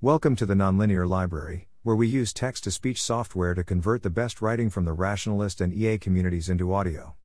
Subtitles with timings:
[0.00, 4.10] Welcome to the Nonlinear Library, where we use text to speech software to convert the
[4.10, 7.16] best writing from the rationalist and EA communities into audio.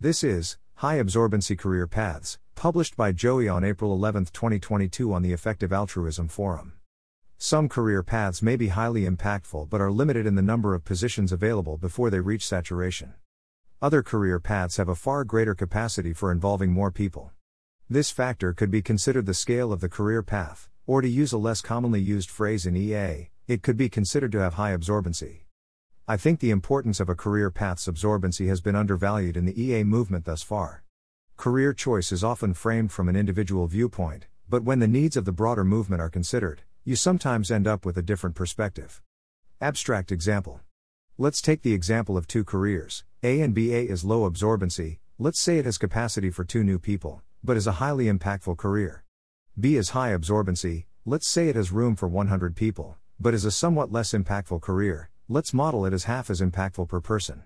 [0.00, 5.32] This is High Absorbency Career Paths, published by Joey on April 11, 2022, on the
[5.32, 6.72] Effective Altruism Forum.
[7.38, 11.30] Some career paths may be highly impactful but are limited in the number of positions
[11.30, 13.14] available before they reach saturation.
[13.80, 17.30] Other career paths have a far greater capacity for involving more people.
[17.88, 21.38] This factor could be considered the scale of the career path, or to use a
[21.38, 25.40] less commonly used phrase in EA, it could be considered to have high absorbency.
[26.08, 29.82] I think the importance of a career path's absorbency has been undervalued in the EA
[29.82, 30.84] movement thus far.
[31.36, 35.32] Career choice is often framed from an individual viewpoint, but when the needs of the
[35.32, 39.02] broader movement are considered, you sometimes end up with a different perspective.
[39.60, 40.60] Abstract example.
[41.18, 43.04] Let's take the example of two careers.
[43.22, 43.74] A and B.
[43.74, 47.66] A is low absorbency, let's say it has capacity for two new people, but is
[47.66, 49.05] a highly impactful career.
[49.58, 53.50] B is high absorbency, let's say it has room for 100 people, but is a
[53.50, 57.42] somewhat less impactful career, let's model it as half as impactful per person.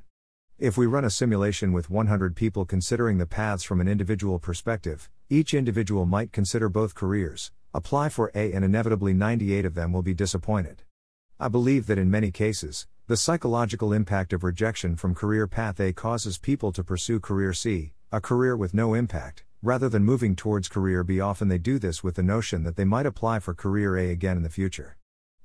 [0.58, 5.08] If we run a simulation with 100 people considering the paths from an individual perspective,
[5.28, 10.02] each individual might consider both careers, apply for A, and inevitably 98 of them will
[10.02, 10.82] be disappointed.
[11.38, 15.92] I believe that in many cases, the psychological impact of rejection from career path A
[15.92, 20.68] causes people to pursue career C, a career with no impact, Rather than moving towards
[20.68, 23.94] career B, often they do this with the notion that they might apply for career
[23.98, 24.96] A again in the future.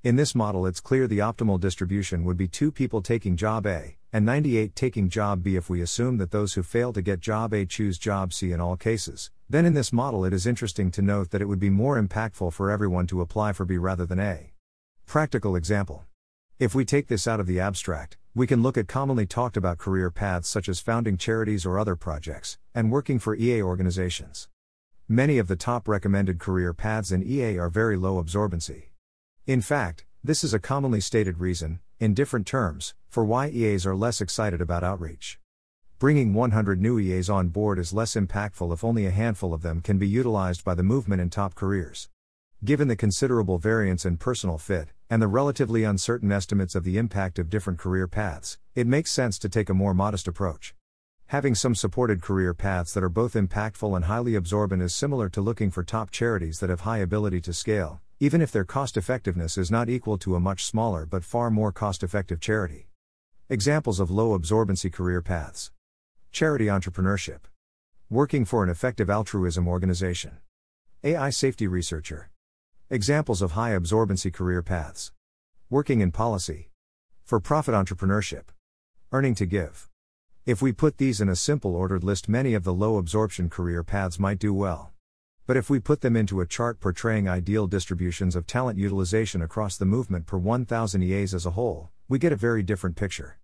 [0.03, 3.97] In this model, it's clear the optimal distribution would be two people taking job A,
[4.13, 7.53] and 98 taking job B if we assume that those who fail to get job
[7.53, 9.31] A choose job C in all cases.
[9.49, 12.53] Then in this model, it is interesting to note that it would be more impactful
[12.53, 14.53] for everyone to apply for B rather than A.
[15.05, 16.05] Practical example.
[16.57, 19.77] If we take this out of the abstract, we can look at commonly talked about
[19.77, 24.49] career paths such as founding charities or other projects, and working for EA organizations.
[25.07, 28.89] Many of the top recommended career paths in EA are very low absorbency.
[29.47, 33.95] In fact, this is a commonly stated reason, in different terms, for why EAs are
[33.95, 35.39] less excited about outreach.
[35.97, 39.79] Bringing 100 new EAs on board is less impactful if only a handful of them
[39.79, 42.09] can be utilized by the movement in top careers.
[42.65, 47.37] Given the considerable variance in personal fit, and the relatively uncertain estimates of the impact
[47.37, 50.73] of different career paths, it makes sense to take a more modest approach.
[51.27, 55.41] Having some supported career paths that are both impactful and highly absorbent is similar to
[55.41, 59.57] looking for top charities that have high ability to scale, even if their cost effectiveness
[59.57, 62.87] is not equal to a much smaller but far more cost effective charity.
[63.49, 65.71] Examples of low absorbency career paths
[66.31, 67.41] Charity entrepreneurship,
[68.09, 70.37] working for an effective altruism organization,
[71.03, 72.29] AI safety researcher.
[72.95, 75.11] Examples of high absorbency career paths.
[75.69, 76.69] Working in policy.
[77.25, 78.43] For profit entrepreneurship.
[79.11, 79.89] Earning to give.
[80.45, 83.83] If we put these in a simple ordered list, many of the low absorption career
[83.83, 84.93] paths might do well.
[85.45, 89.75] But if we put them into a chart portraying ideal distributions of talent utilization across
[89.75, 93.39] the movement per 1,000 EAs as a whole, we get a very different picture.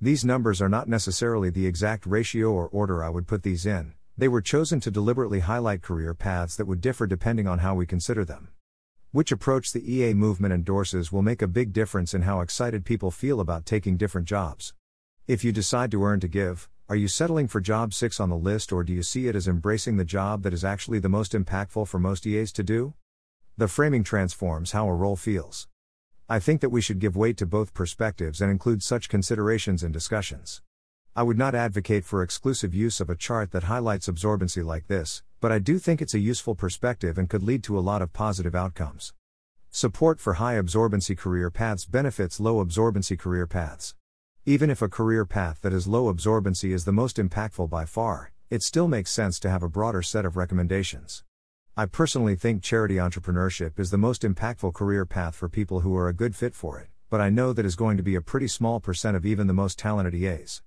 [0.00, 3.94] These numbers are not necessarily the exact ratio or order I would put these in,
[4.18, 7.86] they were chosen to deliberately highlight career paths that would differ depending on how we
[7.86, 8.48] consider them.
[9.16, 13.10] Which approach the EA movement endorses will make a big difference in how excited people
[13.10, 14.74] feel about taking different jobs.
[15.26, 18.36] If you decide to earn to give, are you settling for job 6 on the
[18.36, 21.32] list or do you see it as embracing the job that is actually the most
[21.32, 22.92] impactful for most EAs to do?
[23.56, 25.66] The framing transforms how a role feels.
[26.28, 29.92] I think that we should give weight to both perspectives and include such considerations in
[29.92, 30.60] discussions.
[31.18, 35.22] I would not advocate for exclusive use of a chart that highlights absorbency like this,
[35.40, 38.12] but I do think it's a useful perspective and could lead to a lot of
[38.12, 39.14] positive outcomes.
[39.70, 43.94] Support for high absorbency career paths benefits low absorbency career paths.
[44.44, 48.32] Even if a career path that is low absorbency is the most impactful by far,
[48.50, 51.24] it still makes sense to have a broader set of recommendations.
[51.78, 56.08] I personally think charity entrepreneurship is the most impactful career path for people who are
[56.08, 58.48] a good fit for it, but I know that is going to be a pretty
[58.48, 60.60] small percent of even the most talented EAs.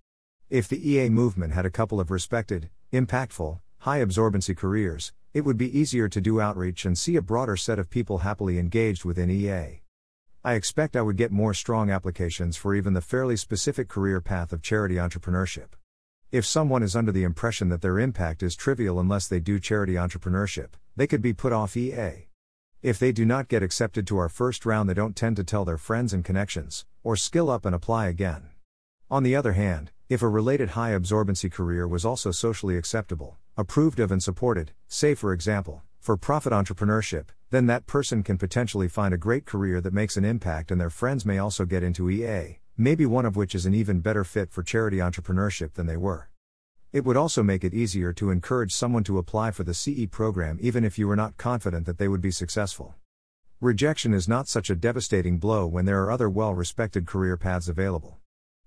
[0.50, 5.58] If the EA movement had a couple of respected, impactful, high absorbency careers, it would
[5.58, 9.30] be easier to do outreach and see a broader set of people happily engaged within
[9.30, 9.84] EA.
[10.44, 14.52] I expect I would get more strong applications for even the fairly specific career path
[14.52, 15.74] of charity entrepreneurship.
[16.32, 19.94] If someone is under the impression that their impact is trivial unless they do charity
[19.94, 22.28] entrepreneurship, they could be put off EA.
[22.82, 25.64] If they do not get accepted to our first round, they don't tend to tell
[25.64, 28.50] their friends and connections, or skill up and apply again.
[29.12, 34.00] On the other hand, if a related high absorbency career was also socially acceptable, approved
[34.00, 39.14] of and supported, say for example, for profit entrepreneurship, then that person can potentially find
[39.14, 42.58] a great career that makes an impact and their friends may also get into EA,
[42.76, 46.32] maybe one of which is an even better fit for charity entrepreneurship than they were.
[46.92, 50.58] It would also make it easier to encourage someone to apply for the CE program
[50.60, 52.96] even if you were not confident that they would be successful.
[53.62, 57.70] rejection is not such a devastating blow when there are other well respected career paths
[57.70, 58.18] available.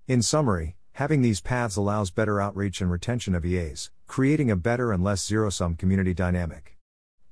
[0.07, 4.91] In summary, having these paths allows better outreach and retention of EAs, creating a better
[4.91, 6.77] and less zero sum community dynamic.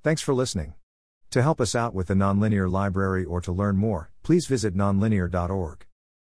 [0.04, 0.74] Thanks for listening.
[1.30, 5.86] To help us out with the Nonlinear Library or to learn more, please visit nonlinear.org.